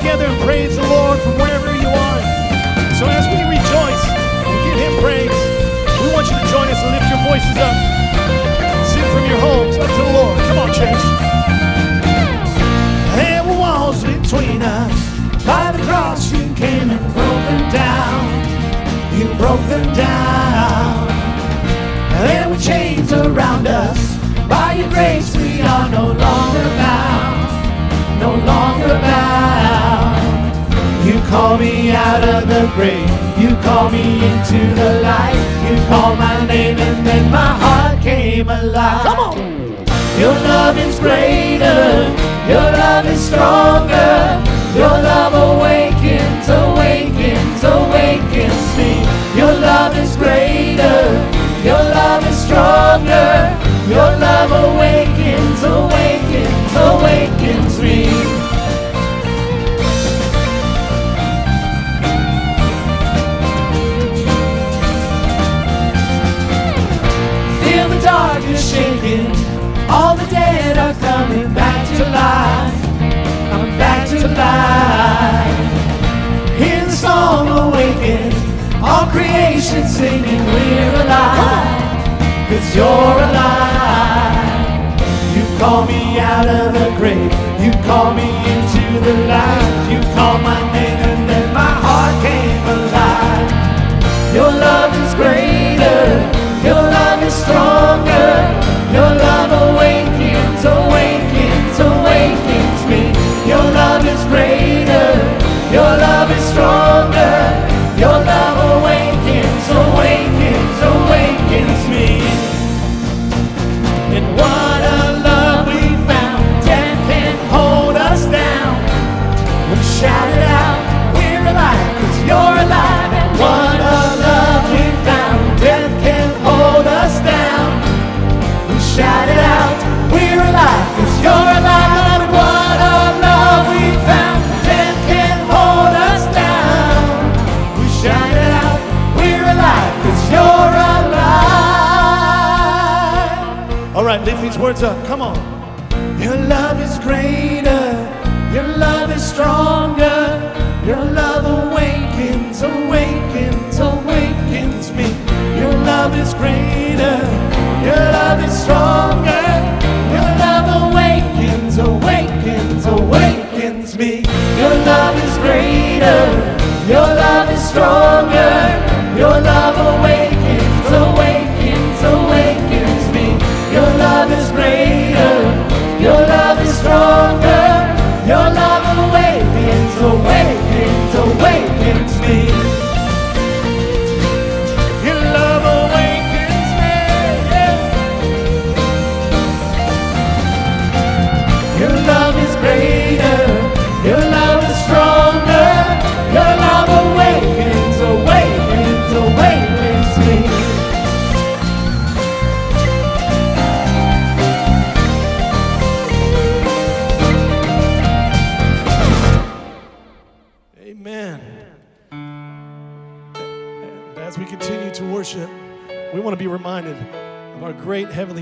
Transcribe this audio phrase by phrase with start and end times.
[0.00, 2.20] together and praise the Lord from wherever you are.
[2.96, 4.04] So as we rejoice
[4.48, 5.36] and give Him praise,
[6.00, 7.76] we want you to join us and lift your voices up.
[8.88, 10.38] Sing from your homes up to the Lord.
[10.48, 11.04] Come on, church.
[13.20, 14.96] There were walls between us.
[15.44, 18.24] By the cross you came and broke them down.
[19.20, 21.08] You broke them down.
[22.24, 23.98] There were chains around us.
[24.48, 27.39] By your grace we are no longer bound,
[28.20, 30.20] no longer bound.
[31.06, 33.10] You call me out of the grave,
[33.42, 35.40] you call me into the light.
[35.66, 39.02] You called my name and then my heart came alive.
[39.02, 39.36] Come on!
[40.20, 42.12] Your love is greater,
[42.46, 44.44] your love is stronger.
[44.76, 49.02] Your love awakens, awakens, awakens me.
[49.34, 51.00] Your love is greater,
[51.64, 53.58] your love is stronger.
[53.90, 54.39] Your love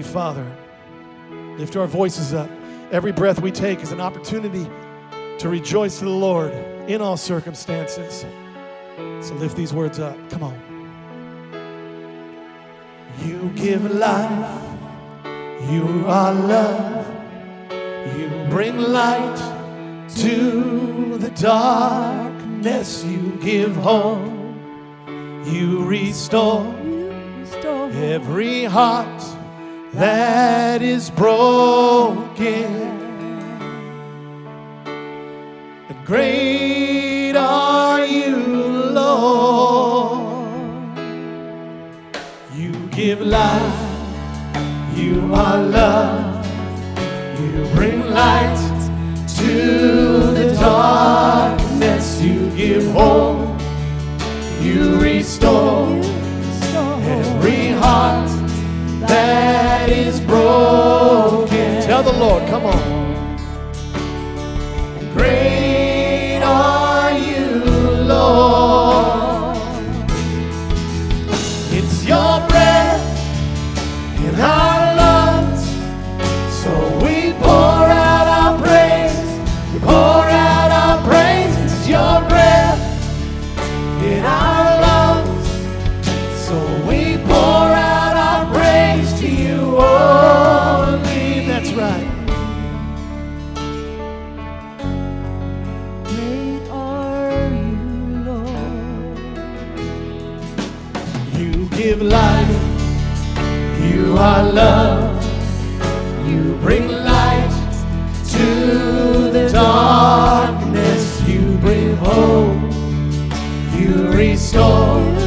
[0.09, 0.47] Father.
[1.59, 2.51] Lift our voices up.
[2.91, 4.67] Every breath we take is an opportunity
[5.39, 6.53] to rejoice to the Lord
[6.89, 8.25] in all circumstances.
[9.21, 10.17] So lift these words up.
[10.31, 10.59] Come on.
[13.25, 14.63] You give life.
[15.71, 17.07] You are love.
[18.17, 19.37] You bring light
[20.17, 23.05] to the darkness.
[23.05, 24.33] You give hope.
[25.45, 26.75] You restore
[27.95, 29.38] every heart
[29.95, 32.89] that is broken.
[36.05, 38.37] Great are you,
[38.93, 40.49] Lord.
[42.55, 43.81] You give life,
[44.97, 46.47] you are love,
[47.41, 48.57] you bring light
[49.37, 53.61] to the darkness, you give hope,
[54.63, 55.89] you restore
[57.05, 58.28] every heart
[59.09, 61.83] that is broken.
[61.83, 63.08] Tell the Lord, come on.
[111.69, 112.73] with hope
[113.79, 115.18] you restore.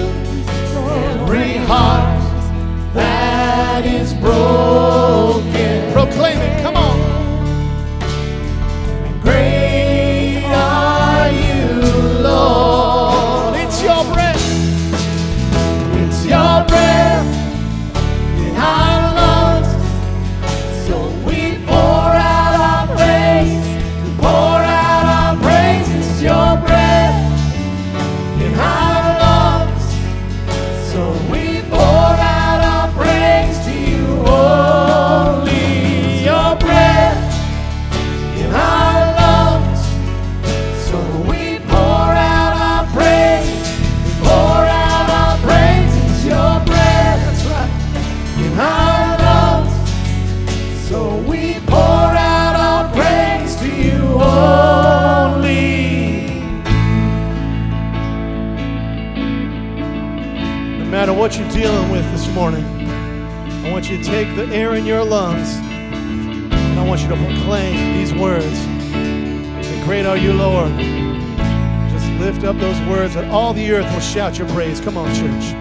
[64.41, 65.57] The air in your lungs.
[65.59, 68.65] And I want you to proclaim these words.
[68.65, 70.71] The great are you, Lord.
[71.91, 74.81] Just lift up those words and all the earth will shout your praise.
[74.81, 75.53] Come on, church.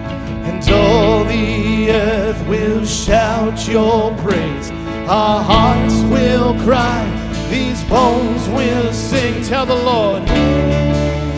[0.47, 4.71] And all the earth will shout your praise.
[5.07, 7.05] Our hearts will cry.
[7.51, 9.43] These bones will sing.
[9.43, 10.25] Tell the Lord,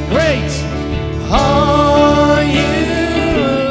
[0.09, 0.49] great
[1.29, 3.67] are you,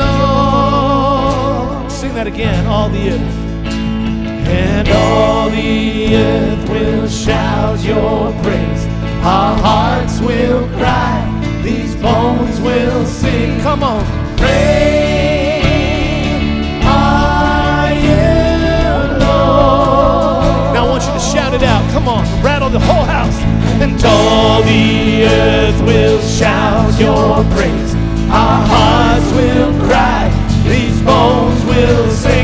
[1.80, 1.90] Lord.
[1.90, 3.51] Sing that again, all the earth
[4.52, 8.86] and all the earth will shout your praise.
[9.24, 13.60] Our hearts will cry, these bones will sing.
[13.60, 14.04] Come on,
[14.36, 14.92] praise.
[21.32, 21.82] shout it out.
[21.92, 23.38] Come on, rattle the whole house.
[23.80, 27.94] And all the earth will shout your praise.
[28.28, 30.28] Our hearts will cry.
[30.68, 32.41] These bones will sing.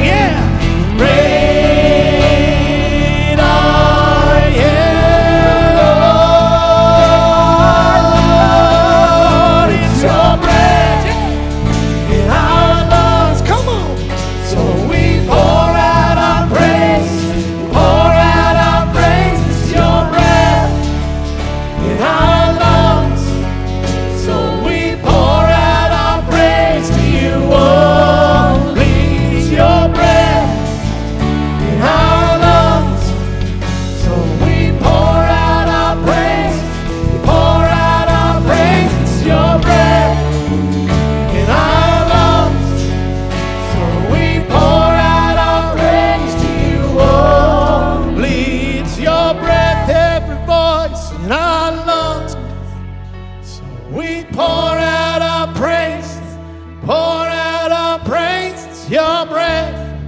[58.90, 60.00] Your breath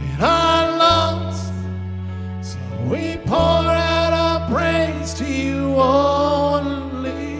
[0.00, 1.38] in our lungs.
[2.42, 2.58] So
[2.90, 7.36] we pour out our praise to you only.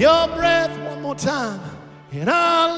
[0.00, 1.60] Your breath, one more time,
[2.12, 2.77] in our.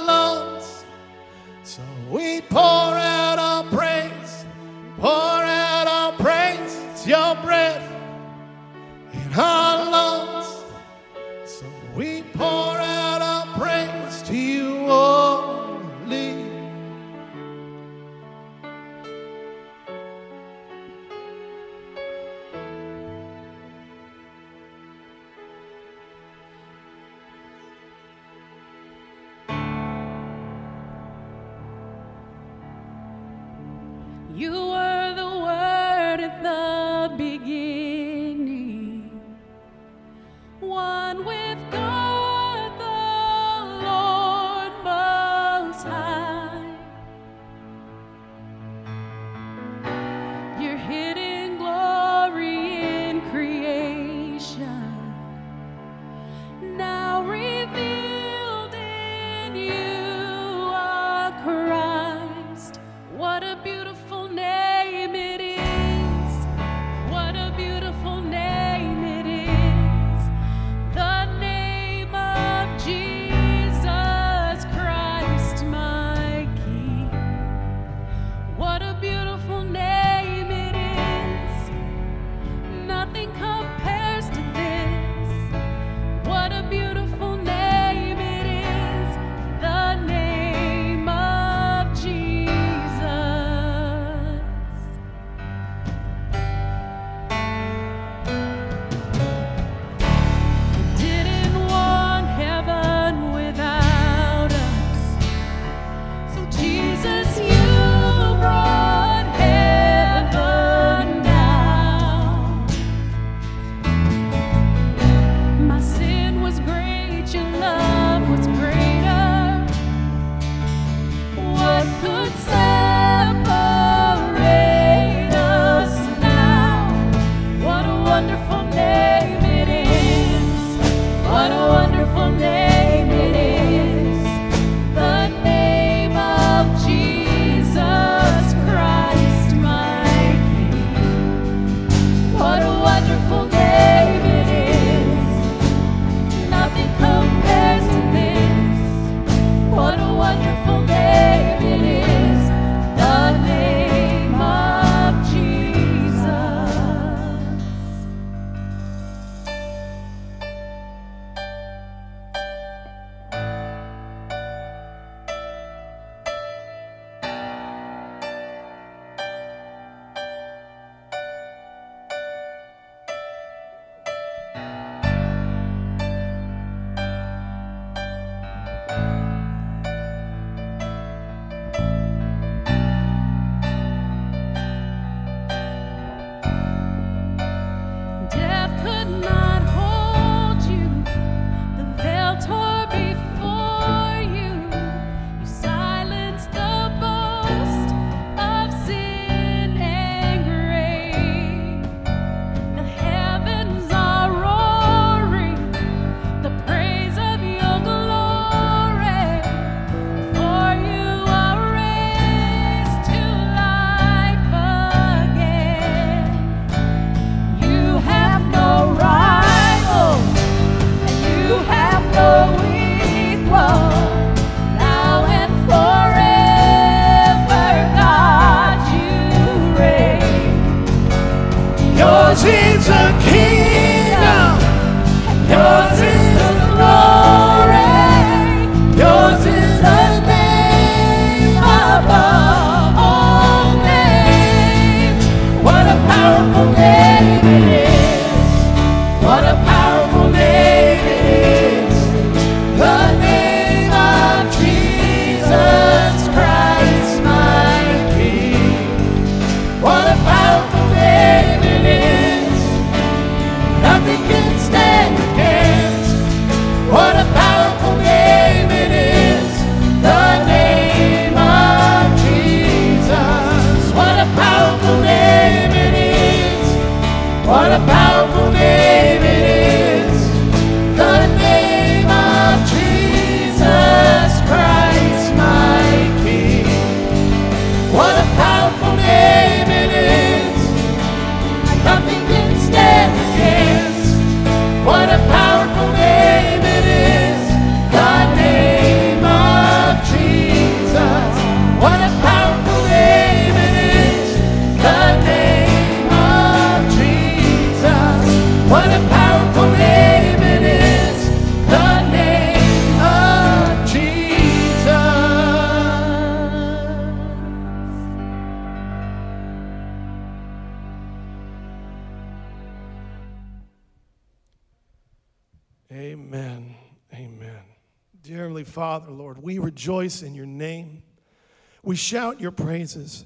[331.91, 333.25] We shout your praises.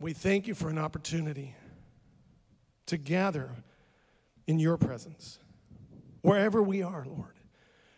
[0.00, 1.54] We thank you for an opportunity
[2.86, 3.50] to gather
[4.46, 5.38] in your presence,
[6.22, 7.34] wherever we are, Lord.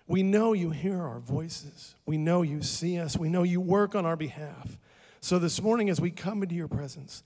[0.08, 1.94] We know you hear our voices.
[2.06, 3.16] We know you see us.
[3.16, 4.76] We know you work on our behalf.
[5.20, 7.22] So this morning, as we come into your presence,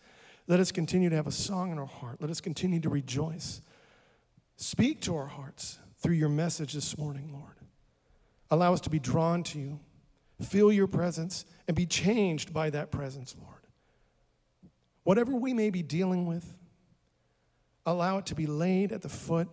[0.46, 2.20] let us continue to have a song in our heart.
[2.20, 3.62] Let us continue to rejoice.
[4.56, 7.56] Speak to our hearts through your message this morning, Lord.
[8.50, 9.80] Allow us to be drawn to you
[10.44, 13.54] feel your presence, and be changed by that presence, Lord.
[15.04, 16.58] Whatever we may be dealing with,
[17.86, 19.48] allow it to be laid at the foot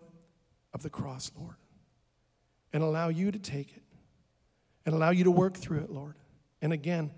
[0.73, 1.55] of the cross, Lord,
[2.73, 3.83] and allow you to take it
[4.85, 6.15] and allow you to work through it, Lord.
[6.61, 7.11] And again,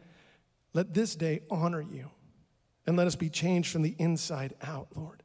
[0.74, 2.12] let this day honor you
[2.86, 5.24] and let us be changed from the inside out, Lord,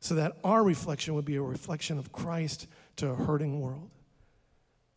[0.00, 3.90] so that our reflection would be a reflection of Christ to a hurting world.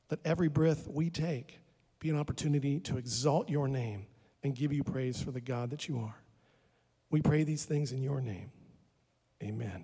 [0.10, 1.60] Let every breath we take
[2.00, 4.08] be an opportunity to exalt your name
[4.44, 6.22] and give you praise for the God that you are.
[7.10, 8.51] We pray these things in your name.
[9.42, 9.84] Amen.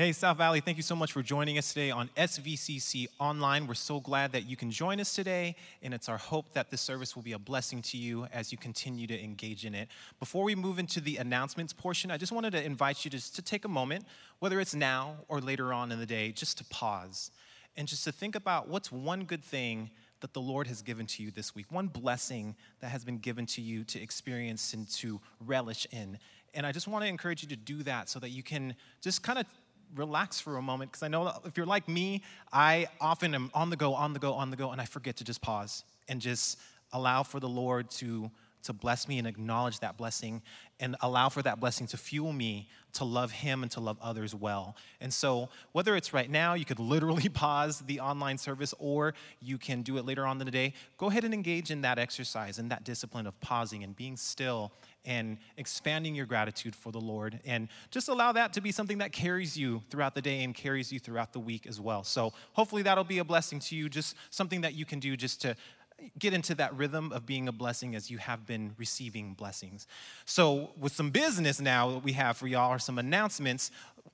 [0.00, 3.66] Hey, South Valley, thank you so much for joining us today on SVCC Online.
[3.66, 6.80] We're so glad that you can join us today, and it's our hope that this
[6.80, 9.88] service will be a blessing to you as you continue to engage in it.
[10.18, 13.42] Before we move into the announcements portion, I just wanted to invite you just to
[13.42, 14.06] take a moment,
[14.38, 17.30] whether it's now or later on in the day, just to pause
[17.76, 19.90] and just to think about what's one good thing
[20.20, 23.44] that the Lord has given to you this week, one blessing that has been given
[23.46, 26.18] to you to experience and to relish in.
[26.54, 29.22] And I just want to encourage you to do that so that you can just
[29.22, 29.46] kind of
[29.94, 33.70] relax for a moment because I know if you're like me, I often am on
[33.70, 36.20] the go, on the go, on the go, and I forget to just pause and
[36.20, 36.58] just
[36.92, 38.30] allow for the Lord to
[38.62, 40.42] to bless me and acknowledge that blessing
[40.78, 44.34] and allow for that blessing to fuel me to love him and to love others
[44.34, 44.76] well.
[45.00, 49.58] And so, whether it's right now, you could literally pause the online service or you
[49.58, 52.58] can do it later on in the day, go ahead and engage in that exercise
[52.58, 54.72] and that discipline of pausing and being still
[55.04, 57.40] and expanding your gratitude for the Lord.
[57.46, 60.92] And just allow that to be something that carries you throughout the day and carries
[60.92, 62.04] you throughout the week as well.
[62.04, 65.40] So, hopefully, that'll be a blessing to you, just something that you can do just
[65.42, 65.56] to
[66.18, 69.86] get into that rhythm of being a blessing as you have been receiving blessings.
[70.24, 73.70] So, with some business now that we have for y'all are some announcements.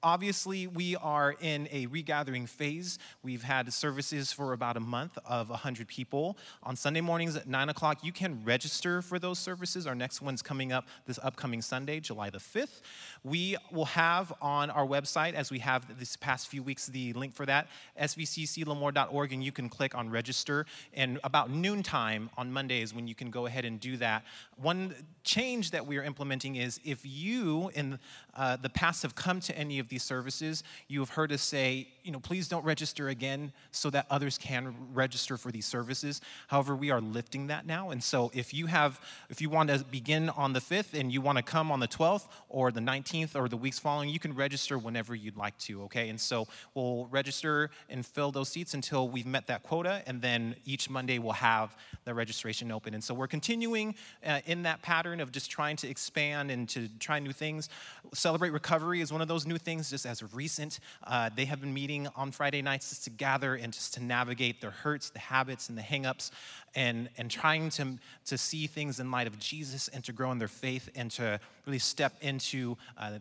[0.06, 2.96] Obviously, we are in a regathering phase.
[3.24, 6.38] We've had services for about a month of 100 people.
[6.62, 9.84] On Sunday mornings at 9 o'clock, you can register for those services.
[9.84, 12.82] Our next one's coming up this upcoming Sunday, July the 5th.
[13.24, 17.34] We will have on our website, as we have this past few weeks, the link
[17.34, 17.66] for that,
[18.00, 20.66] svcclemoore.org, and you can click on register.
[20.94, 24.24] And about noontime on Mondays, when you can go ahead and do that.
[24.54, 27.98] One change that we are implementing is if you in
[28.36, 31.88] uh, the past have come to any of these services, you have heard us say,
[32.02, 36.20] you know, please don't register again so that others can register for these services.
[36.46, 37.90] However, we are lifting that now.
[37.90, 41.20] And so if you have, if you want to begin on the 5th and you
[41.20, 44.34] want to come on the 12th or the 19th or the weeks following, you can
[44.34, 46.08] register whenever you'd like to, okay?
[46.08, 50.02] And so we'll register and fill those seats until we've met that quota.
[50.06, 52.94] And then each Monday we'll have the registration open.
[52.94, 56.88] And so we're continuing uh, in that pattern of just trying to expand and to
[57.00, 57.68] try new things.
[58.14, 60.80] Celebrate Recovery is one of those new things, just as recent.
[61.04, 64.60] Uh, they have been meeting on Friday nights just to gather and just to navigate
[64.60, 66.30] their hurts, the habits, and the hangups,
[66.74, 70.38] and, and trying to, to see things in light of Jesus and to grow in
[70.38, 73.18] their faith and to really step into uh,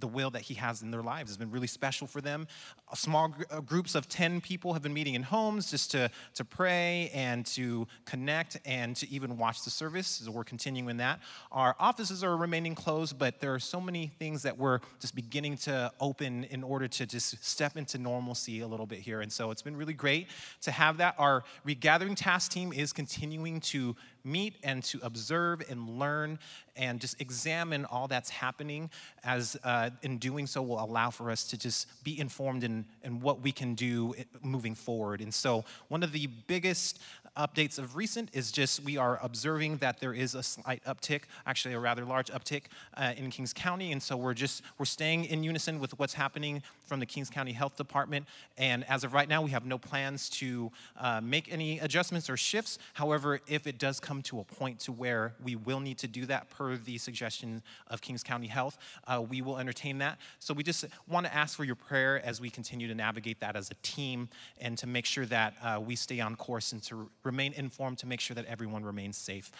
[0.00, 2.46] the will that he has in their lives has been really special for them.
[2.94, 7.10] Small uh, groups of 10 people have been meeting in homes just to, to pray
[7.12, 10.06] and to connect and to even watch the service.
[10.06, 11.20] So we're continuing that.
[11.50, 15.56] Our offices are remaining closed, but there are so many things that we're just beginning
[15.58, 19.20] to open in order to just step into normalcy a little bit here.
[19.20, 20.28] And so it's been really great
[20.62, 21.16] to have that.
[21.18, 23.96] Our regathering task team is continuing to
[24.26, 26.38] meet and to observe and learn
[26.76, 28.90] and just examine all that's happening
[29.24, 32.64] as uh, in doing so will allow for us to just be informed
[33.02, 35.20] in what we can do moving forward.
[35.20, 37.00] And so one of the biggest
[37.36, 41.74] updates of recent is just we are observing that there is a slight uptick, actually
[41.74, 42.62] a rather large uptick
[42.96, 46.62] uh, in Kings County, and so we're just we're staying in unison with what's happening
[46.86, 48.26] from the Kings County Health Department.
[48.56, 52.36] And as of right now, we have no plans to uh, make any adjustments or
[52.36, 52.78] shifts.
[52.94, 56.26] However, if it does come to a point to where we will need to do
[56.26, 60.18] that per the suggestion of Kings County Health, uh, we will entertain that.
[60.38, 63.56] So we just want to ask for your prayer as we continue to navigate that
[63.56, 64.28] as a team
[64.60, 68.06] and to make sure that uh, we stay on course and to remain informed to
[68.06, 69.50] make sure that everyone remains safe.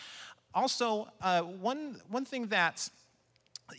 [0.55, 2.89] Also, uh, one, one thing that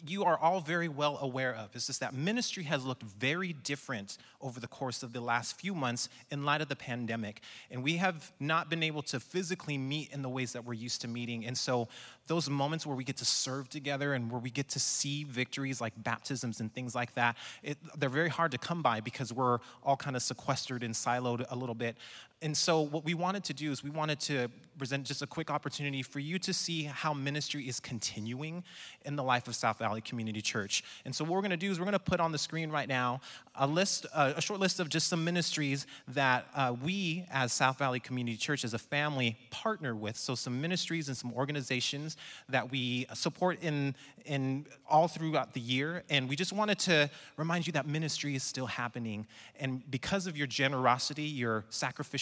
[0.06, 4.18] you are all very well aware of is just that ministry has looked very different
[4.42, 7.42] over the course of the last few months in light of the pandemic.
[7.72, 11.02] And we have not been able to physically meet in the ways that we're used
[11.02, 11.46] to meeting.
[11.46, 11.88] And so,
[12.28, 15.80] those moments where we get to serve together and where we get to see victories
[15.80, 19.60] like baptisms and things like that, it, they're very hard to come by because we're
[19.82, 21.96] all kind of sequestered and siloed a little bit.
[22.42, 24.48] And so, what we wanted to do is we wanted to
[24.78, 28.64] present just a quick opportunity for you to see how ministry is continuing
[29.06, 30.84] in the life of South Valley Community Church.
[31.04, 32.70] And so, what we're going to do is we're going to put on the screen
[32.70, 33.22] right now
[33.56, 37.80] a list, uh, a short list of just some ministries that uh, we, as South
[37.80, 40.16] Valley Community Church, as a family, partner with.
[40.16, 42.18] So, some ministries and some organizations
[42.50, 43.96] that we support in
[44.26, 46.04] in all throughout the year.
[46.10, 49.26] And we just wanted to remind you that ministry is still happening.
[49.60, 51.66] And because of your generosity, your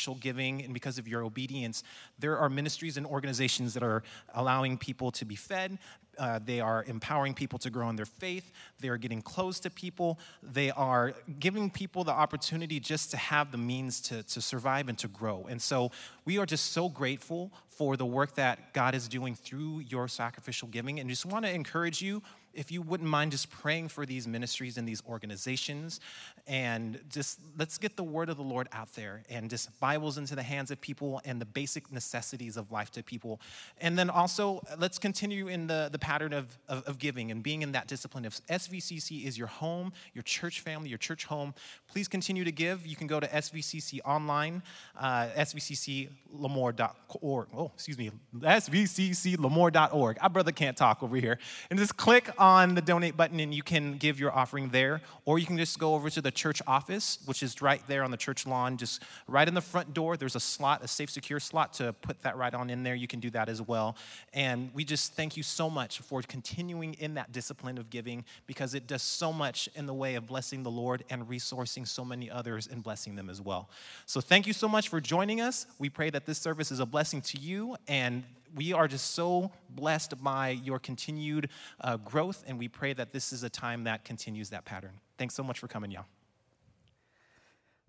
[0.05, 1.83] sacrificial giving, and because of your obedience,
[2.19, 5.77] there are ministries and organizations that are allowing people to be fed.
[6.17, 8.51] Uh, they are empowering people to grow in their faith.
[8.79, 10.17] They are getting close to people.
[10.41, 14.97] They are giving people the opportunity just to have the means to, to survive and
[14.99, 15.47] to grow.
[15.49, 15.91] And so
[16.23, 20.69] we are just so grateful for the work that God is doing through your sacrificial
[20.69, 20.99] giving.
[20.99, 22.21] And just want to encourage you
[22.55, 25.99] if you wouldn't mind just praying for these ministries and these organizations
[26.47, 30.35] and just let's get the word of the Lord out there and just Bibles into
[30.35, 33.41] the hands of people and the basic necessities of life to people.
[33.81, 37.61] And then also, let's continue in the, the pattern of, of, of giving and being
[37.61, 38.25] in that discipline.
[38.25, 41.53] If SVCC is your home, your church family, your church home,
[41.87, 42.85] please continue to give.
[42.85, 44.63] You can go to SVCC online,
[44.99, 47.47] uh, svcclemoore.org.
[47.55, 50.17] Oh, excuse me, svcclemoore.org.
[50.21, 51.39] Our brother can't talk over here.
[51.69, 52.44] And just click on
[52.75, 55.01] the donate button and you can give your offering there.
[55.25, 58.11] Or you can just go over to the church office, which is right there on
[58.11, 60.17] the church lawn, just right in the front door.
[60.17, 62.95] There's a slot, a safe, secure slot to put that right on in there.
[62.95, 63.95] You can do that as well.
[64.33, 68.73] And we just thank you so much for continuing in that discipline of giving because
[68.75, 72.29] it does so much in the way of blessing the Lord and resourcing so many
[72.29, 73.69] others and blessing them as well.
[74.05, 75.65] So thank you so much for joining us.
[75.79, 78.23] We pray that this service is a blessing to you and
[78.55, 81.49] we are just so blessed by your continued
[81.81, 85.01] uh, growth, and we pray that this is a time that continues that pattern.
[85.17, 86.05] Thanks so much for coming, y'all.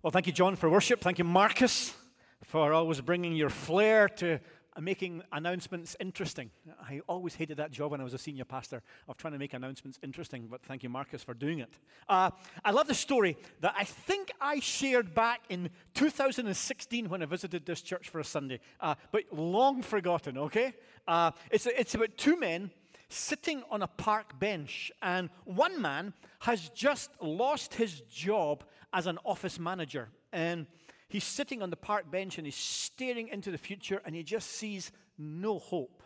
[0.03, 1.01] Well, thank you, John, for worship.
[1.01, 1.95] Thank you, Marcus,
[2.43, 4.39] for always bringing your flair to
[4.77, 6.51] uh, making announcements interesting.
[6.81, 9.53] I always hated that job when I was a senior pastor of trying to make
[9.53, 11.73] announcements interesting, but thank you, Marcus, for doing it.
[12.07, 12.31] Uh,
[12.63, 17.65] I love the story that I think I shared back in 2016 when I visited
[17.65, 20.73] this church for a Sunday, uh, but long forgotten, okay?
[21.07, 22.71] Uh, it's, it's about two men
[23.09, 28.63] sitting on a park bench, and one man has just lost his job
[28.93, 30.09] as an office manager.
[30.31, 30.67] And
[31.09, 34.51] He's sitting on the park bench and he's staring into the future and he just
[34.51, 36.03] sees no hope.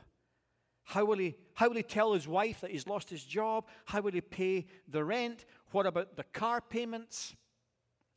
[0.83, 3.65] How will, he, how will he tell his wife that he's lost his job?
[3.85, 5.45] How will he pay the rent?
[5.71, 7.35] What about the car payments?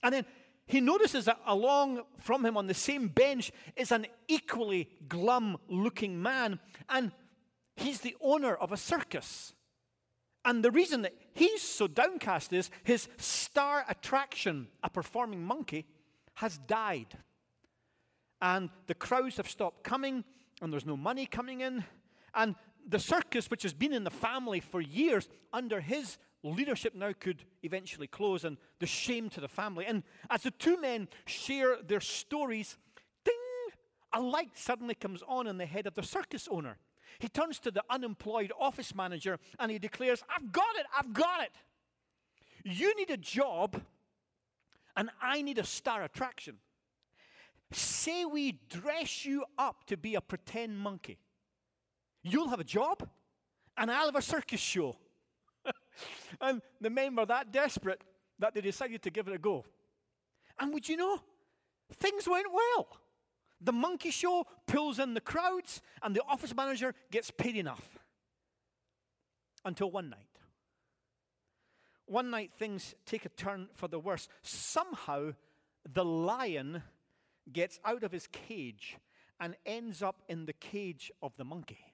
[0.02, 0.26] And then
[0.66, 6.22] he notices that along from him on the same bench is an equally glum looking
[6.22, 7.12] man, and
[7.76, 9.52] he's the owner of a circus.
[10.44, 15.86] And the reason that he's so downcast is his star attraction, a performing monkey,
[16.34, 17.18] has died.
[18.40, 20.24] And the crowds have stopped coming,
[20.60, 21.84] and there's no money coming in.
[22.34, 22.54] And
[22.86, 27.44] the circus, which has been in the family for years, under his leadership now could
[27.62, 29.86] eventually close, and the shame to the family.
[29.86, 32.76] And as the two men share their stories,
[33.24, 33.34] ding,
[34.12, 36.76] a light suddenly comes on in the head of the circus owner.
[37.18, 41.42] He turns to the unemployed office manager and he declares, I've got it, I've got
[41.42, 41.52] it.
[42.64, 43.80] You need a job
[44.96, 46.56] and I need a star attraction.
[47.72, 51.18] Say we dress you up to be a pretend monkey.
[52.22, 53.08] You'll have a job,
[53.76, 54.96] and I'll have a circus show.
[56.40, 58.02] and the men were that desperate
[58.38, 59.64] that they decided to give it a go.
[60.58, 61.20] And would you know,
[61.94, 62.88] things went well.
[63.60, 67.98] The monkey show pulls in the crowds, and the office manager gets paid enough.
[69.64, 70.33] Until one night.
[72.06, 74.28] One night things take a turn for the worse.
[74.42, 75.32] Somehow,
[75.90, 76.82] the lion
[77.52, 78.96] gets out of his cage
[79.40, 81.92] and ends up in the cage of the monkey.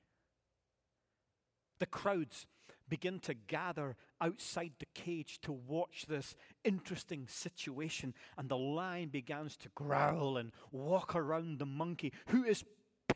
[1.78, 2.46] The crowds
[2.88, 9.56] begin to gather outside the cage to watch this interesting situation, and the lion begins
[9.58, 12.64] to growl and walk around the monkey, who is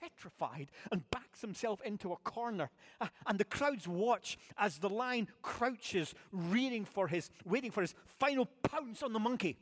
[0.01, 2.71] petrified and backs himself into a corner.
[3.01, 7.95] Uh, and the crowds watch as the lion crouches, rearing for his, waiting for his
[8.19, 9.57] final pounce on the monkey.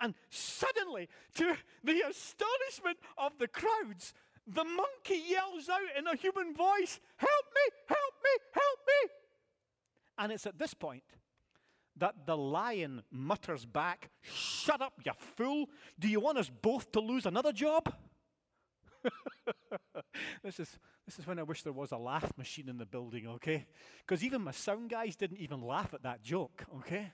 [0.00, 4.14] And suddenly, to the astonishment of the crowds,
[4.46, 9.10] the monkey yells out in a human voice, Help me, help me, help me.
[10.18, 11.04] And it's at this point
[11.96, 15.66] that the lion mutters back, Shut up, you fool.
[15.98, 17.94] Do you want us both to lose another job?
[20.42, 23.26] this, is, this is when I wish there was a laugh machine in the building,
[23.26, 23.66] okay?
[24.06, 27.12] Because even my sound guys didn't even laugh at that joke, okay?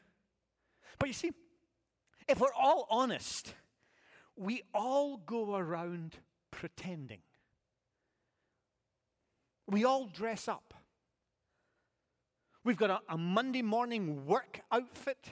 [0.99, 1.33] But you see,
[2.29, 3.55] if we're all honest,
[4.37, 6.17] we all go around
[6.51, 7.21] pretending.
[9.67, 10.75] We all dress up.
[12.65, 15.31] We've got a, a Monday morning work outfit.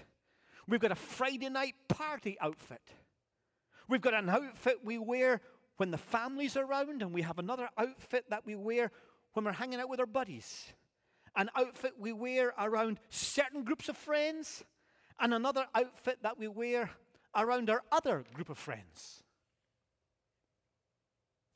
[0.66, 2.82] We've got a Friday night party outfit.
[3.88, 5.40] We've got an outfit we wear
[5.78, 8.92] when the family's around, and we have another outfit that we wear
[9.32, 10.66] when we're hanging out with our buddies.
[11.34, 14.64] An outfit we wear around certain groups of friends,
[15.18, 16.90] and another outfit that we wear
[17.34, 19.22] around our other group of friends.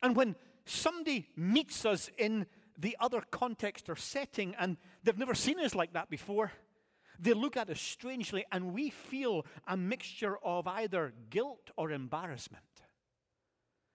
[0.03, 2.47] And when somebody meets us in
[2.79, 6.53] the other context or setting and they've never seen us like that before,
[7.19, 12.65] they look at us strangely and we feel a mixture of either guilt or embarrassment.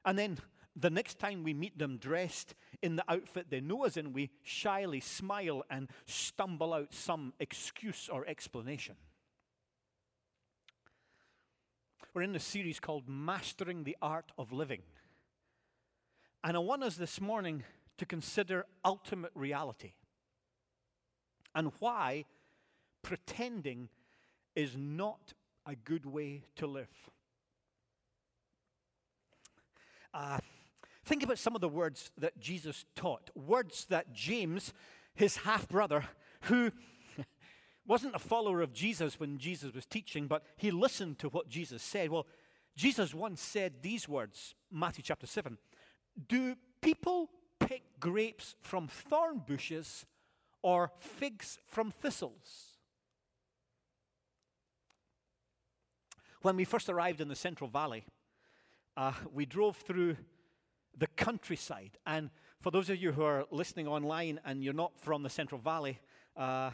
[0.08, 0.38] And then
[0.74, 4.30] the next time we meet them dressed in the outfit they know us in, we
[4.42, 8.96] shyly smile and stumble out some excuse or explanation.
[12.14, 14.82] We're in a series called Mastering the Art of Living.
[16.42, 17.66] And I want us this morning
[17.98, 19.92] to consider ultimate reality
[21.54, 22.24] and why
[23.02, 23.90] pretending
[24.56, 25.34] is not
[25.66, 26.88] a good way to live.
[30.14, 30.40] Uh,
[31.06, 34.74] think about some of the words that Jesus taught, words that James,
[35.14, 36.06] his half brother,
[36.42, 36.72] who
[37.88, 41.82] wasn't a follower of Jesus when Jesus was teaching, but he listened to what Jesus
[41.82, 42.10] said.
[42.10, 42.28] Well,
[42.76, 45.58] Jesus once said these words, Matthew chapter 7
[46.28, 50.06] Do people pick grapes from thorn bushes
[50.62, 52.78] or figs from thistles?
[56.42, 58.06] When we first arrived in the Central Valley,
[58.98, 60.18] uh, we drove through
[60.98, 61.98] the countryside.
[62.06, 65.62] And for those of you who are listening online and you're not from the Central
[65.62, 66.00] Valley,
[66.36, 66.72] uh,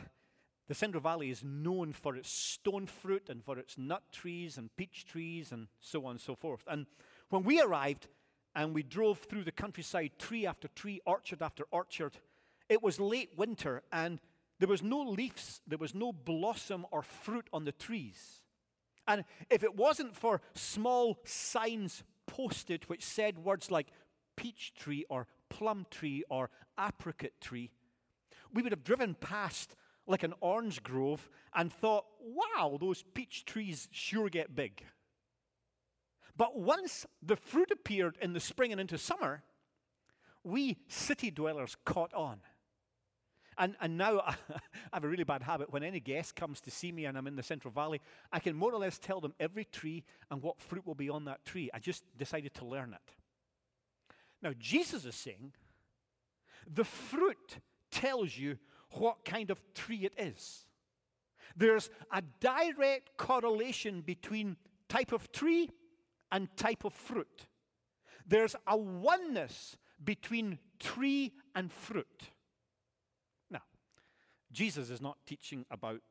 [0.70, 4.74] the Central Valley is known for its stone fruit and for its nut trees and
[4.78, 6.64] peach trees and so on and so forth.
[6.68, 6.86] And
[7.30, 8.08] when we arrived
[8.56, 12.14] and we drove through the countryside, tree after tree, orchard after orchard,
[12.70, 14.22] it was late winter and
[14.60, 18.42] there was no leaves, there was no blossom or fruit on the trees.
[19.06, 23.88] And if it wasn't for small signs posted which said words like
[24.36, 27.72] peach tree or plum tree or apricot tree,
[28.54, 33.88] we would have driven past like an orange grove and thought, wow, those peach trees
[33.92, 34.84] sure get big.
[36.36, 39.44] But once the fruit appeared in the spring and into summer,
[40.44, 42.42] we city dwellers caught on.
[43.58, 44.36] And, and now I
[44.94, 45.72] have a really bad habit.
[45.72, 48.56] When any guest comes to see me and I'm in the Central Valley, I can
[48.56, 51.70] more or less tell them every tree and what fruit will be on that tree.
[51.74, 53.16] I just decided to learn it.
[54.42, 55.54] Now, Jesus is saying
[56.68, 57.58] the fruit
[57.92, 58.58] tells you
[58.92, 60.66] what kind of tree it is.
[61.56, 64.58] There's a direct correlation between
[64.90, 65.70] type of tree
[66.32, 67.48] and type of fruit.
[68.26, 72.32] There's a oneness between tree and fruit.
[74.54, 76.02] Jesus is not teaching about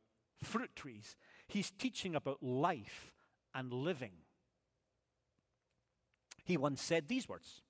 [0.43, 3.13] fruit trees, he's teaching about life
[3.55, 4.13] and living.
[6.45, 7.63] He once said these words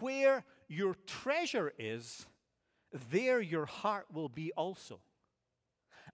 [0.00, 2.26] Where your treasure is,
[3.10, 5.00] there your heart will be also.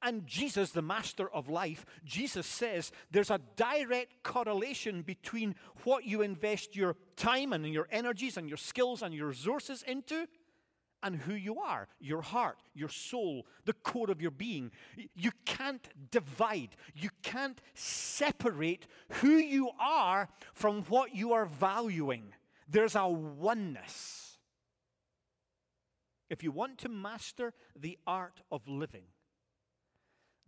[0.04, 6.22] And Jesus, the master of life, Jesus says there's a direct correlation between what you
[6.22, 10.26] invest your time and your energies and your skills and your resources into
[11.02, 14.70] and who you are, your heart, your soul, the core of your being.
[15.14, 18.86] You can't divide, you can't separate
[19.20, 22.34] who you are from what you are valuing.
[22.68, 24.38] There's a oneness.
[26.30, 29.04] If you want to master the art of living,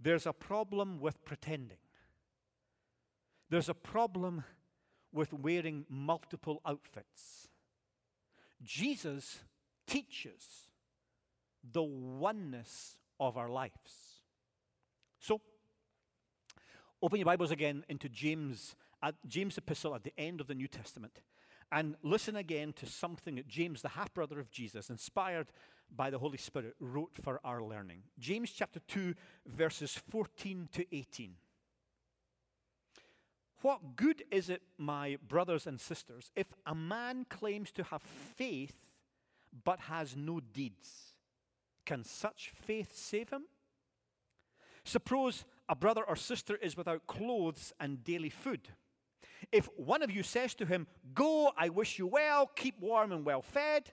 [0.01, 1.79] there's a problem with pretending.
[3.51, 4.45] There's a problem
[5.13, 7.49] with wearing multiple outfits.
[8.63, 9.41] Jesus
[9.87, 10.69] teaches
[11.73, 14.23] the oneness of our lives.
[15.21, 15.41] So,
[17.03, 20.69] open your Bibles again into James, at James' epistle at the end of the New
[20.69, 21.23] Testament.
[21.73, 25.49] And listen again to something that James, the half brother of Jesus, inspired
[25.95, 28.03] by the Holy Spirit, wrote for our learning.
[28.19, 29.15] James chapter 2,
[29.47, 31.35] verses 14 to 18.
[33.63, 38.84] What good is it, my brothers and sisters, if a man claims to have faith
[39.65, 41.15] but has no deeds?
[41.87, 43.45] Can such faith save him?
[44.85, 48.69] Suppose a brother or sister is without clothes and daily food.
[49.53, 53.25] If one of you says to him, Go, I wish you well, keep warm and
[53.25, 53.91] well fed,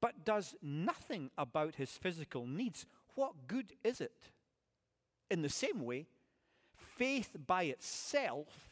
[0.00, 4.30] but does nothing about his physical needs, what good is it?
[5.30, 6.06] In the same way,
[6.74, 8.70] faith by itself,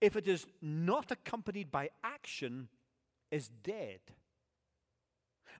[0.00, 2.68] if it is not accompanied by action,
[3.30, 4.00] is dead.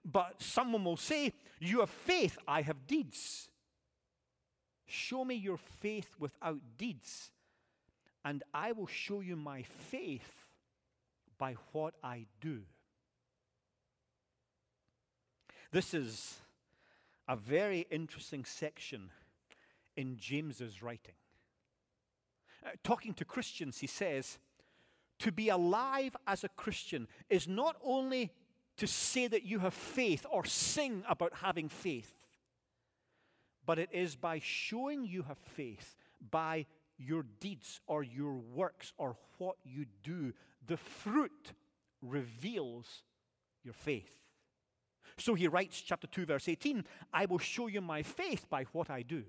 [0.09, 3.49] But someone will say, You have faith, I have deeds.
[4.85, 7.31] Show me your faith without deeds,
[8.23, 10.45] and I will show you my faith
[11.37, 12.61] by what I do.
[15.73, 16.37] This is
[17.27, 19.09] a very interesting section
[19.97, 21.15] in James's writing.
[22.65, 24.39] Uh, talking to Christians, he says,
[25.19, 28.31] to be alive as a Christian is not only
[28.77, 32.13] to say that you have faith or sing about having faith,
[33.65, 35.95] but it is by showing you have faith
[36.31, 36.65] by
[36.97, 40.33] your deeds or your works or what you do.
[40.65, 41.53] The fruit
[42.01, 43.03] reveals
[43.63, 44.11] your faith.
[45.17, 48.89] So he writes, chapter 2, verse 18, I will show you my faith by what
[48.89, 49.23] I do.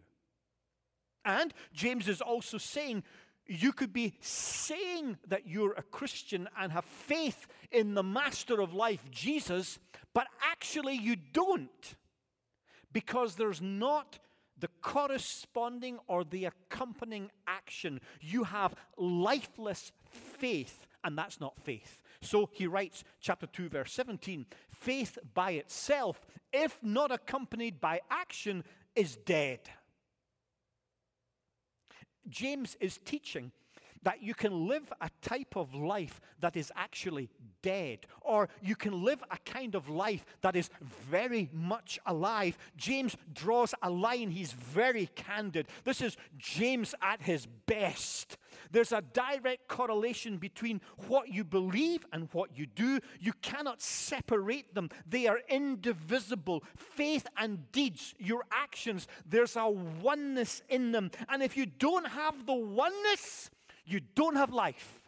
[1.24, 3.04] And James is also saying,
[3.48, 8.74] you could be saying that you're a Christian and have faith in the master of
[8.74, 9.78] life, Jesus,
[10.14, 11.96] but actually you don't.
[12.92, 14.18] Because there's not
[14.58, 18.00] the corresponding or the accompanying action.
[18.20, 21.98] You have lifeless faith, and that's not faith.
[22.20, 28.64] So he writes, chapter 2, verse 17 faith by itself, if not accompanied by action,
[28.94, 29.60] is dead.
[32.28, 33.52] James is teaching
[34.02, 37.28] that you can live a type of life that is actually
[37.62, 40.70] dead, or you can live a kind of life that is
[41.10, 42.56] very much alive.
[42.76, 45.66] James draws a line, he's very candid.
[45.84, 48.36] This is James at his best.
[48.70, 53.00] There's a direct correlation between what you believe and what you do.
[53.20, 56.62] You cannot separate them, they are indivisible.
[56.76, 61.10] Faith and deeds, your actions, there's a oneness in them.
[61.28, 63.50] And if you don't have the oneness,
[63.88, 65.00] you don't have life.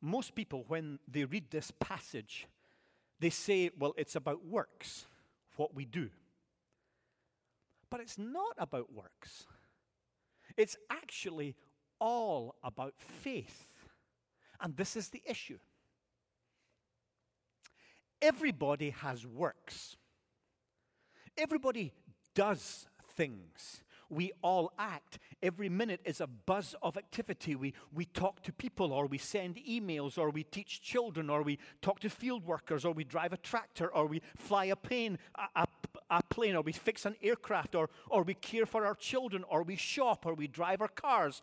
[0.00, 2.46] Most people, when they read this passage,
[3.18, 5.04] they say, well, it's about works,
[5.56, 6.08] what we do.
[7.90, 9.44] But it's not about works,
[10.56, 11.54] it's actually
[11.98, 13.66] all about faith.
[14.62, 15.58] And this is the issue.
[18.22, 19.96] Everybody has works.
[21.38, 21.92] Everybody
[22.34, 23.82] does things.
[24.08, 25.20] We all act.
[25.40, 27.54] Every minute is a buzz of activity.
[27.54, 31.60] We, we talk to people, or we send emails, or we teach children, or we
[31.80, 35.62] talk to field workers, or we drive a tractor, or we fly a plane, a,
[35.62, 35.66] a,
[36.10, 39.62] a plane, or we fix an aircraft, or, or we care for our children, or
[39.62, 41.40] we shop, or we drive our cars.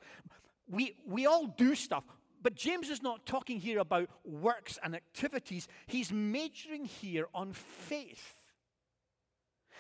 [0.70, 2.04] We, we all do stuff.
[2.44, 5.70] But James is not talking here about works and activities.
[5.88, 8.34] He's majoring here on faith.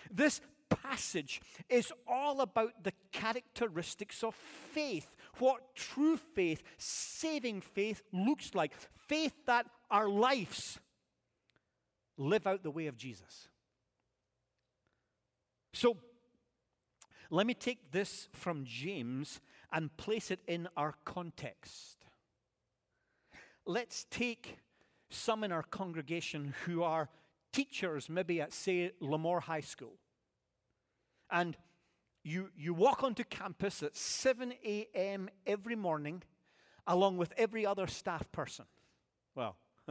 [0.09, 8.55] This passage is all about the characteristics of faith, what true faith, saving faith looks
[8.55, 8.73] like.
[9.07, 10.79] Faith that our lives
[12.17, 13.47] live out the way of Jesus.
[15.73, 15.97] So,
[17.29, 21.97] let me take this from James and place it in our context.
[23.65, 24.57] Let's take
[25.09, 27.09] some in our congregation who are
[27.51, 29.93] teachers, maybe at, say, Lemoore High School.
[31.29, 31.57] And
[32.23, 35.29] you, you walk onto campus at 7 a.m.
[35.45, 36.23] every morning,
[36.85, 38.65] along with every other staff person.
[39.35, 39.57] Well,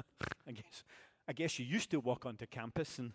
[0.46, 0.84] I guess,
[1.28, 3.12] I guess you used to walk onto campus and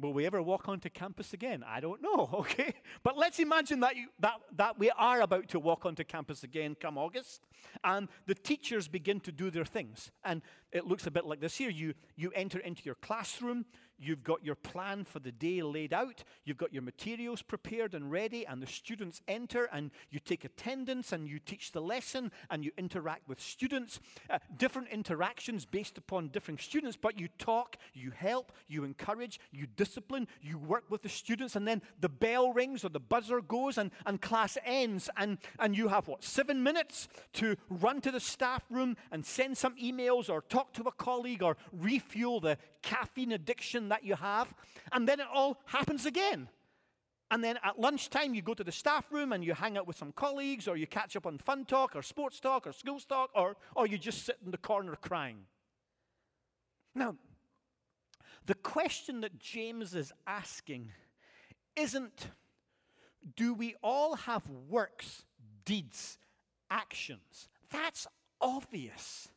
[0.00, 1.62] Will we ever walk onto campus again?
[1.66, 2.74] I don't know, okay?
[3.02, 6.74] But let's imagine that, you, that, that we are about to walk onto campus again
[6.74, 7.46] come August,
[7.84, 10.10] and the teachers begin to do their things.
[10.24, 11.70] And it looks a bit like this here.
[11.70, 13.66] You, you enter into your classroom,
[14.00, 16.24] You've got your plan for the day laid out.
[16.44, 21.12] You've got your materials prepared and ready, and the students enter, and you take attendance,
[21.12, 24.00] and you teach the lesson, and you interact with students.
[24.30, 29.66] Uh, different interactions based upon different students, but you talk, you help, you encourage, you
[29.66, 33.76] discipline, you work with the students, and then the bell rings or the buzzer goes,
[33.76, 38.20] and, and class ends, and, and you have what, seven minutes to run to the
[38.20, 43.32] staff room and send some emails, or talk to a colleague, or refuel the caffeine
[43.32, 44.52] addiction that you have,
[44.92, 46.48] and then it all happens again.
[47.30, 49.96] And then at lunchtime, you go to the staff room and you hang out with
[49.96, 53.30] some colleagues, or you catch up on fun talk, or sports talk, or school talk,
[53.34, 55.38] or, or you just sit in the corner crying.
[56.94, 57.14] Now,
[58.46, 60.90] the question that James is asking
[61.76, 62.26] isn't
[63.36, 65.24] do we all have works,
[65.64, 66.18] deeds,
[66.70, 67.48] actions?
[67.70, 68.06] That's
[68.40, 69.28] obvious.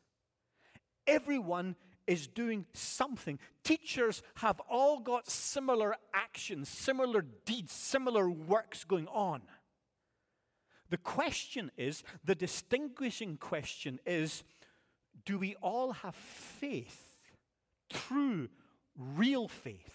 [1.06, 1.76] Everyone
[2.08, 3.40] is doing something.
[3.64, 9.42] Teachers have all got similar actions, similar deeds, similar works going on.
[10.90, 14.44] The question is, the distinguishing question is,
[15.26, 17.20] do we all have faith?
[17.90, 18.50] True,
[18.98, 19.94] real faith.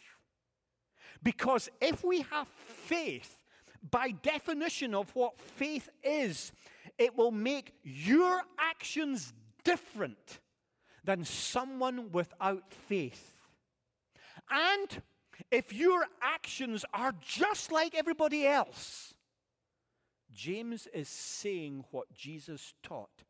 [1.23, 3.45] Because if we have faith,
[3.91, 6.53] by definition of what faith is,
[6.97, 9.33] it will make your actions
[9.65, 10.41] different
[11.09, 13.35] than someone without faith.
[14.51, 15.03] And
[15.51, 19.15] if your actions are just like everybody else,
[20.31, 23.25] James is saying what Jesus taught.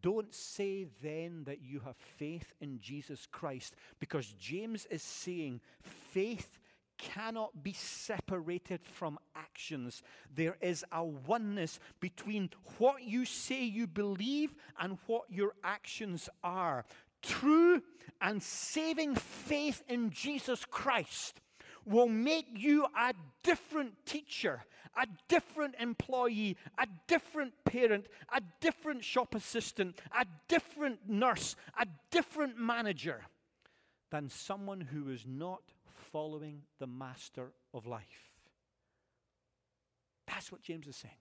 [0.00, 6.58] Don't say then that you have faith in Jesus Christ, because James is saying faith
[7.02, 10.02] cannot be separated from actions.
[10.34, 16.84] There is a oneness between what you say you believe and what your actions are.
[17.20, 17.82] True
[18.20, 21.40] and saving faith in Jesus Christ
[21.84, 24.64] will make you a different teacher,
[24.96, 32.56] a different employee, a different parent, a different shop assistant, a different nurse, a different
[32.56, 33.24] manager
[34.10, 35.71] than someone who is not
[36.12, 38.30] following the master of life.
[40.26, 41.14] That's what James is saying.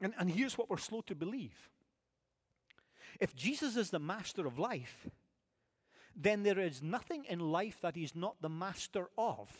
[0.00, 1.70] And, and here's what we're slow to believe
[3.18, 5.08] if Jesus is the master of life,
[6.16, 9.50] then there is nothing in life that he's not the master of,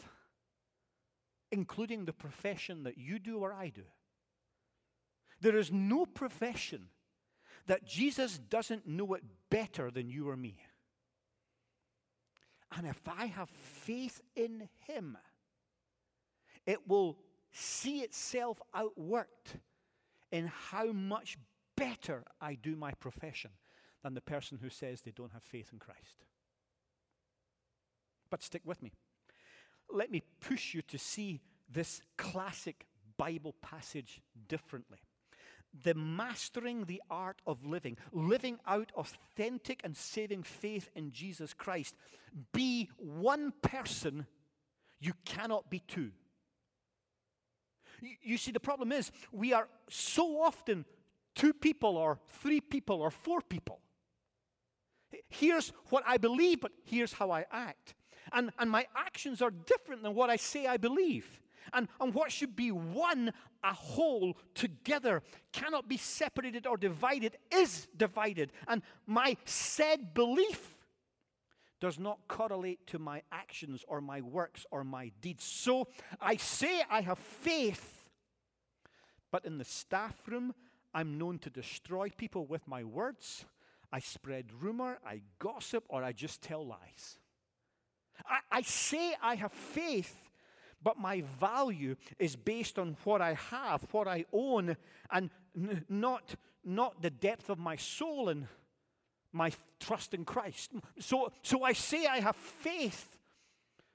[1.51, 3.84] including the profession that you do or I do.
[5.40, 6.88] There is no profession
[7.66, 10.57] that Jesus doesn't know it better than you or me.
[12.77, 15.18] And if I have faith in him,
[16.66, 17.18] it will
[17.53, 19.59] see itself outworked
[20.31, 21.37] in how much
[21.77, 23.51] better I do my profession
[24.03, 26.25] than the person who says they don't have faith in Christ.
[28.31, 28.93] But stick with me.
[29.93, 35.01] Let me push you to see this classic Bible passage differently.
[35.85, 41.95] The mastering the art of living, living out authentic and saving faith in Jesus Christ.
[42.53, 44.27] Be one person,
[44.99, 46.11] you cannot be two.
[48.23, 50.85] You, see, the problem is we are so often
[51.35, 53.81] two people or three people or four people.
[55.29, 57.95] Here's what I believe, but here's how I act.
[58.33, 61.41] And, and my actions are different than what I say I believe.
[61.73, 67.89] And, and what should be one, a whole, together, cannot be separated or divided, is
[67.97, 68.53] divided.
[68.66, 70.77] And my said belief
[71.81, 75.45] does not correlate to my actions or my works or my deeds.
[75.45, 75.89] So
[76.21, 78.07] I say I have faith,
[79.31, 80.55] but in the staff room,
[80.93, 83.47] I'm known to destroy people with my words.
[83.93, 87.18] I spread rumor, I gossip, or I just tell lies.
[88.27, 90.16] I, I say I have faith,
[90.83, 94.76] but my value is based on what I have, what I own,
[95.11, 98.47] and n- not, not the depth of my soul and
[99.33, 100.72] my trust in Christ.
[100.99, 103.16] So, so I say I have faith,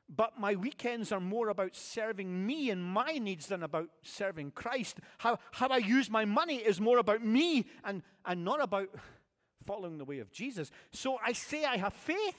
[0.08, 4.98] but my weekends are more about serving me and my needs than about serving Christ.
[5.18, 8.90] How, how I use my money is more about me and, and not about
[9.66, 10.72] following the way of Jesus.
[10.92, 12.38] So I say I have faith.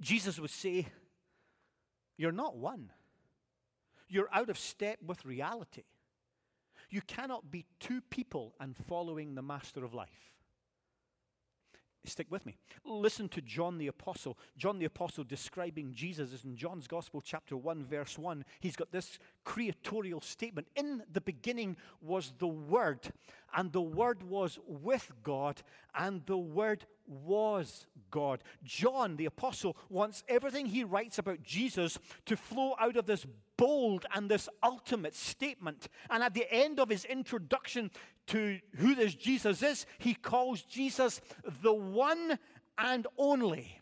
[0.00, 0.86] Jesus would say,
[2.20, 2.92] You're not one.
[4.06, 5.84] You're out of step with reality.
[6.90, 10.34] You cannot be two people and following the master of life.
[12.04, 12.56] Stick with me.
[12.84, 14.38] Listen to John the Apostle.
[14.56, 18.44] John the Apostle describing Jesus is in John's Gospel, chapter 1, verse 1.
[18.60, 23.12] He's got this creatorial statement In the beginning was the Word,
[23.54, 25.62] and the Word was with God,
[25.94, 28.42] and the Word was God.
[28.64, 33.26] John the Apostle wants everything he writes about Jesus to flow out of this
[33.60, 35.88] bold and this ultimate statement.
[36.08, 37.90] And at the end of his introduction
[38.28, 41.20] to who this Jesus is, he calls Jesus
[41.62, 42.38] the one
[42.78, 43.78] and only.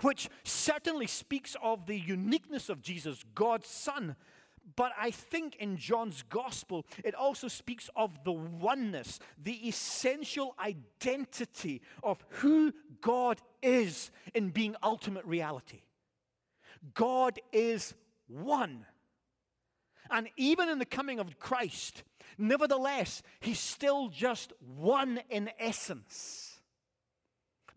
[0.00, 4.16] Which certainly speaks of the uniqueness of Jesus, God's Son.
[4.74, 11.82] But I think in John's gospel, it also speaks of the oneness, the essential identity
[12.02, 12.72] of who
[13.02, 15.82] God is in being ultimate reality.
[16.94, 17.94] God is
[18.26, 18.86] one.
[20.10, 22.02] And even in the coming of Christ,
[22.36, 26.60] nevertheless, he's still just one in essence.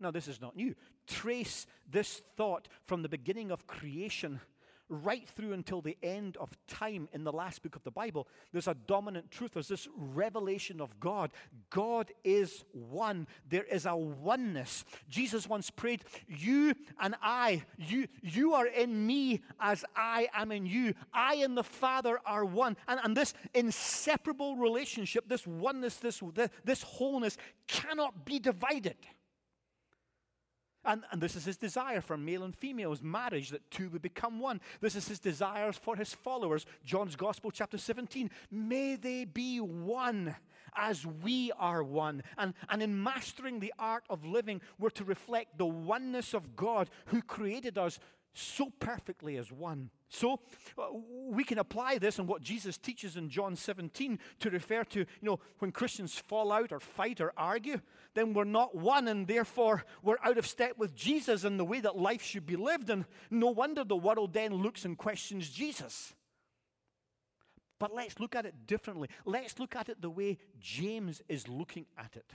[0.00, 0.74] Now, this is not new.
[1.06, 4.40] Trace this thought from the beginning of creation
[4.88, 8.68] right through until the end of time in the last book of the Bible, there's
[8.68, 9.52] a dominant truth.
[9.54, 11.32] There's this revelation of God.
[11.70, 13.26] God is one.
[13.48, 14.84] There is a oneness.
[15.08, 20.66] Jesus once prayed, You and I, you, you are in me as I am in
[20.66, 20.94] you.
[21.12, 22.76] I and the Father are one.
[22.88, 26.22] And, and this inseparable relationship, this oneness, this,
[26.64, 28.96] this wholeness cannot be divided.
[30.86, 34.38] And, and this is his desire for male and female's marriage, that two would become
[34.38, 34.60] one.
[34.80, 36.64] This is his desires for his followers.
[36.84, 38.30] John's Gospel, chapter 17.
[38.50, 40.36] May they be one
[40.76, 42.22] as we are one.
[42.38, 46.90] And, and in mastering the art of living, we're to reflect the oneness of God
[47.06, 47.98] who created us
[48.36, 49.90] so perfectly as one.
[50.08, 50.40] So
[50.78, 50.86] uh,
[51.28, 55.06] we can apply this and what Jesus teaches in John 17 to refer to, you
[55.22, 57.80] know, when Christians fall out or fight or argue,
[58.14, 61.80] then we're not one and therefore we're out of step with Jesus and the way
[61.80, 62.90] that life should be lived.
[62.90, 66.14] And no wonder the world then looks and questions Jesus.
[67.78, 69.08] But let's look at it differently.
[69.24, 72.32] Let's look at it the way James is looking at it.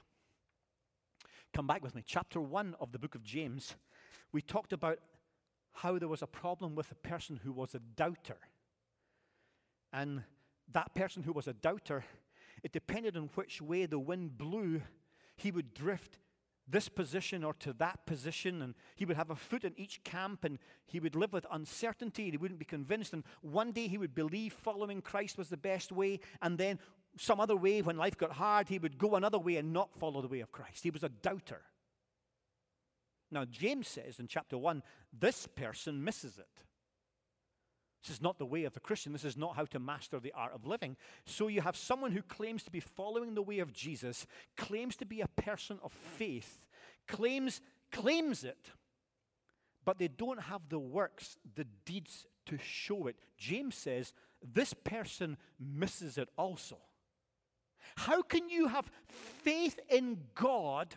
[1.54, 2.04] Come back with me.
[2.06, 3.76] Chapter 1 of the book of James.
[4.32, 5.00] We talked about
[5.74, 8.38] how there was a problem with a person who was a doubter.
[9.94, 10.24] And
[10.72, 12.06] that person who was a doubter,
[12.64, 14.82] it depended on which way the wind blew,
[15.36, 16.20] he would drift
[16.68, 20.46] this position or to that position, and he would have a foot in each camp,
[20.46, 22.30] and he would live with uncertainty.
[22.30, 25.92] He wouldn't be convinced, and one day he would believe following Christ was the best
[25.92, 26.80] way, and then
[27.18, 30.22] some other way, when life got hard, he would go another way and not follow
[30.22, 30.84] the way of Christ.
[30.84, 31.62] He was a doubter.
[33.32, 34.84] Now, James says in chapter 1
[35.18, 36.48] this person misses it.
[38.04, 39.14] This is not the way of the Christian.
[39.14, 40.98] This is not how to master the art of living.
[41.26, 44.26] So you have someone who claims to be following the way of Jesus,
[44.58, 46.66] claims to be a person of faith,
[47.08, 47.62] claims,
[47.92, 48.72] claims it,
[49.86, 53.16] but they don't have the works, the deeds to show it.
[53.38, 56.78] James says this person misses it also.
[57.96, 60.96] How can you have faith in God?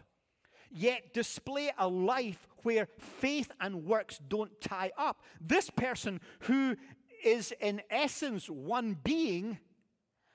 [0.75, 5.22] Yet display a life where faith and works don't tie up.
[5.41, 6.77] This person, who
[7.25, 9.59] is in essence one being,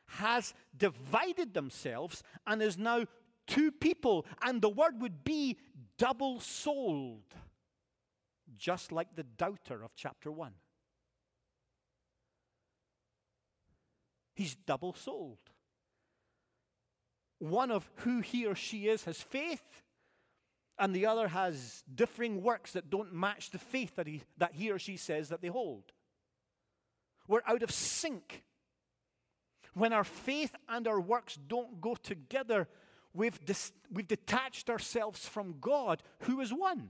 [0.06, 3.06] has divided themselves and is now
[3.46, 5.58] two people, and the word would be
[5.98, 7.34] double souled,
[8.58, 10.54] just like the doubter of chapter 1.
[14.36, 15.40] He's double souled.
[17.40, 19.84] One of who he or she is has faith,
[20.80, 24.72] and the other has differing works that don't match the faith that he, that he
[24.72, 25.84] or she says that they hold.
[27.28, 28.44] We're out of sync.
[29.74, 32.68] When our faith and our works don't go together,
[33.14, 36.90] we've, dis- we've detached ourselves from God, who is one.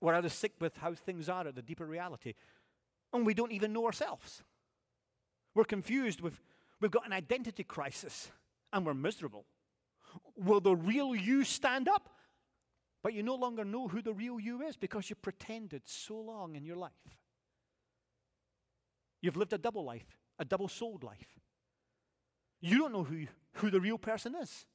[0.00, 2.34] We're out of sync with how things are at the deeper reality.
[3.12, 4.42] And we don't even know ourselves.
[5.54, 6.20] We're confused.
[6.20, 6.40] We've,
[6.80, 8.30] we've got an identity crisis,
[8.72, 9.44] and we're miserable.
[10.36, 12.10] Will the real you stand up?
[13.02, 16.56] But you no longer know who the real you is because you pretended so long
[16.56, 16.92] in your life.
[19.20, 21.38] You've lived a double life, a double souled life.
[22.60, 24.66] You don't know who, who the real person is.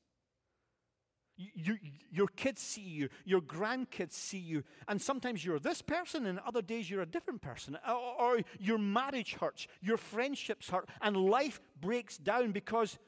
[1.38, 1.78] You, you,
[2.12, 6.62] your kids see you, your grandkids see you, and sometimes you're this person, and other
[6.62, 7.78] days you're a different person.
[7.88, 13.00] Or, or your marriage hurts, your friendships hurt, and life breaks down because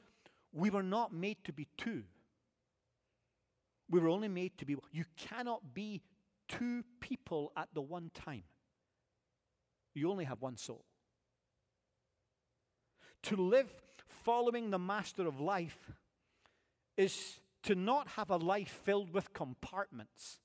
[0.52, 2.04] we were not made to be two.
[3.92, 4.74] We were only made to be.
[4.90, 6.00] You cannot be
[6.48, 8.44] two people at the one time.
[9.94, 10.86] You only have one soul.
[13.24, 13.70] To live
[14.08, 15.92] following the master of life
[16.96, 20.38] is to not have a life filled with compartments.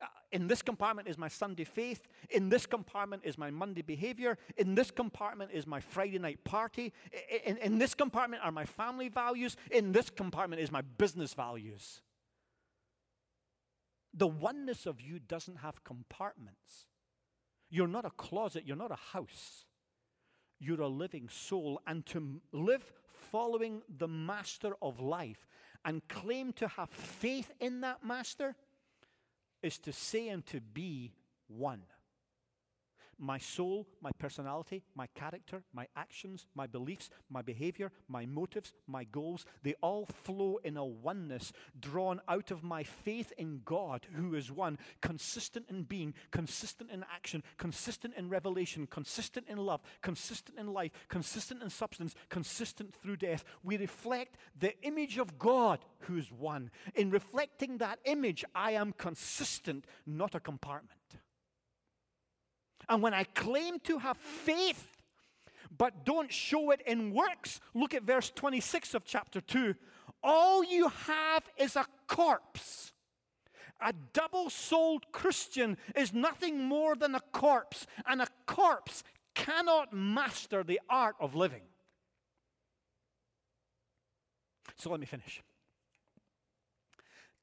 [0.00, 2.06] Uh, in this compartment is my Sunday faith.
[2.30, 4.38] In this compartment is my Monday behavior.
[4.56, 6.92] In this compartment is my Friday night party.
[7.44, 9.56] In, in, this compartment are my family values.
[9.72, 12.02] In this compartment is my business values.
[14.16, 16.86] The oneness of you doesn't have compartments.
[17.68, 19.66] You're not a closet, you're not a house.
[20.58, 21.80] You're a living soul.
[21.86, 22.92] And to live
[23.30, 25.46] following the master of life
[25.84, 28.56] and claim to have faith in that master
[29.62, 31.12] is to say and to be
[31.48, 31.82] one.
[33.18, 39.04] My soul, my personality, my character, my actions, my beliefs, my behavior, my motives, my
[39.04, 44.34] goals, they all flow in a oneness drawn out of my faith in God, who
[44.34, 50.58] is one, consistent in being, consistent in action, consistent in revelation, consistent in love, consistent
[50.58, 53.44] in life, consistent in substance, consistent through death.
[53.62, 56.70] We reflect the image of God, who is one.
[56.94, 60.92] In reflecting that image, I am consistent, not a compartment.
[62.88, 64.88] And when I claim to have faith,
[65.76, 69.74] but don't show it in works, look at verse 26 of chapter 2.
[70.22, 72.92] All you have is a corpse.
[73.80, 79.02] A double souled Christian is nothing more than a corpse, and a corpse
[79.34, 81.62] cannot master the art of living.
[84.76, 85.42] So let me finish.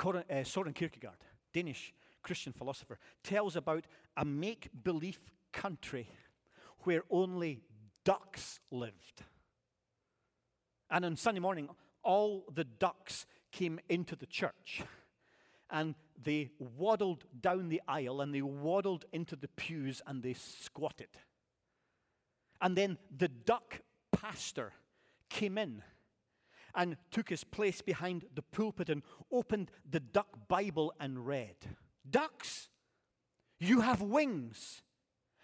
[0.04, 1.18] Uh, Soren Kierkegaard,
[1.54, 1.94] Danish
[2.24, 3.86] Christian philosopher, tells about
[4.18, 5.20] a make believe
[5.52, 6.10] country
[6.80, 7.62] where only
[8.04, 9.24] ducks lived.
[10.90, 11.70] And on Sunday morning,
[12.04, 14.84] all the ducks came into the church
[15.70, 21.10] and they waddled down the aisle and they waddled into the pews and they squatted.
[22.62, 24.74] And then the duck pastor
[25.30, 25.82] came in
[26.76, 31.56] and took his place behind the pulpit and opened the duck Bible and read
[32.10, 32.70] Ducks,
[33.60, 34.82] you have wings.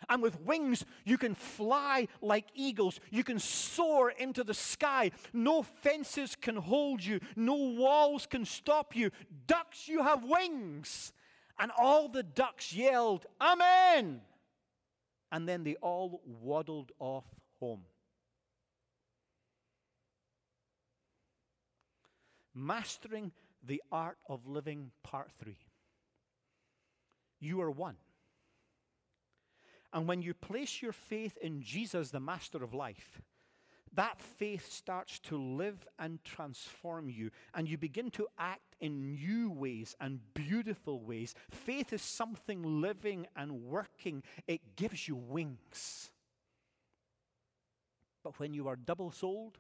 [0.08, 3.00] And with wings, you can fly like eagles.
[3.12, 5.12] You can soar into the sky.
[5.34, 9.12] No fences can hold you, no walls can stop you.
[9.48, 11.12] Ducks, you have wings.
[11.60, 14.22] And all the ducks yelled, Amen.
[15.32, 17.26] And then they all waddled off
[17.60, 17.82] home.
[22.56, 23.32] Mastering
[23.64, 25.56] the Art of Living, Part 3.
[27.40, 27.96] You are one.
[29.92, 33.22] And when you place your faith in Jesus, the Master of life,
[33.94, 39.50] that faith starts to live and transform you, and you begin to act in new
[39.50, 41.34] ways and beautiful ways.
[41.50, 46.12] Faith is something living and working, it gives you wings.
[48.24, 49.58] But when you are double souled,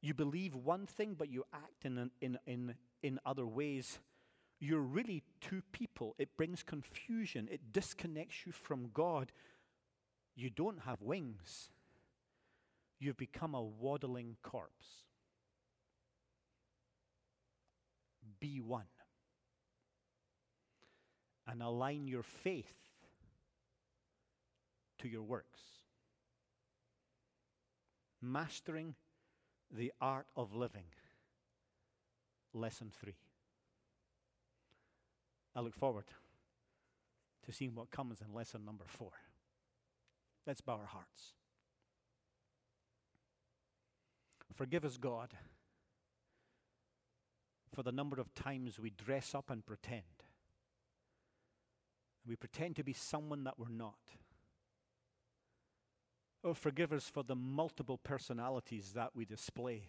[0.00, 3.98] you believe one thing, but you act in, in, in, in other ways.
[4.60, 6.14] You're really two people.
[6.18, 9.30] It brings confusion, it disconnects you from God.
[10.34, 11.70] You don't have wings,
[12.98, 14.86] you've become a waddling corpse.
[18.40, 18.84] Be one.
[21.46, 22.72] And align your faith
[24.98, 25.60] to your works.
[28.20, 28.94] Mastering
[29.70, 30.84] the Art of Living,
[32.52, 33.14] Lesson 3.
[35.58, 36.04] I look forward
[37.44, 39.10] to seeing what comes in lesson number 4.
[40.46, 41.32] Let's bow our hearts.
[44.54, 45.30] Forgive us, God,
[47.74, 50.04] for the number of times we dress up and pretend.
[52.24, 53.98] We pretend to be someone that we're not.
[56.44, 59.88] Oh, forgive us for the multiple personalities that we display,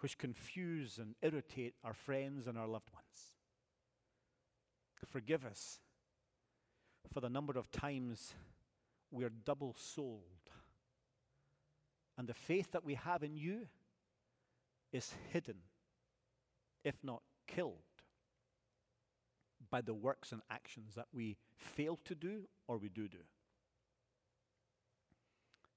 [0.00, 3.33] which confuse and irritate our friends and our loved ones.
[5.10, 5.80] Forgive us
[7.12, 8.34] for the number of times
[9.10, 10.50] we are double souled.
[12.16, 13.66] And the faith that we have in you
[14.92, 15.56] is hidden,
[16.84, 17.74] if not killed,
[19.70, 23.18] by the works and actions that we fail to do or we do do.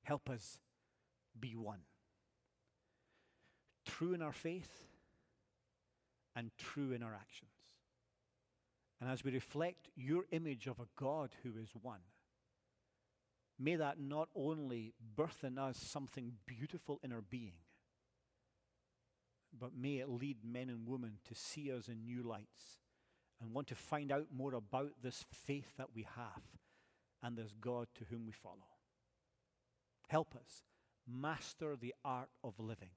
[0.04, 0.60] Help us
[1.40, 1.82] be one.
[3.86, 4.84] True in our faith
[6.36, 7.57] and true in our actions.
[9.00, 12.00] And as we reflect your image of a God who is one,
[13.60, 17.54] may that not only birth in us something beautiful in our being,
[19.58, 22.80] but may it lead men and women to see us in new lights
[23.40, 26.42] and want to find out more about this faith that we have
[27.24, 28.68] and this God to whom we follow.
[30.08, 30.64] Help us
[31.08, 32.90] master the art of living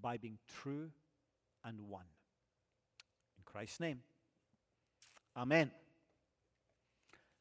[0.00, 0.90] by being true
[1.64, 2.06] and one.
[3.38, 4.00] In Christ's name,
[5.36, 5.70] Amen.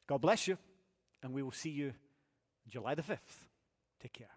[0.07, 0.57] God bless you,
[1.23, 1.93] and we will see you
[2.67, 3.17] July the 5th.
[4.01, 4.27] Take care.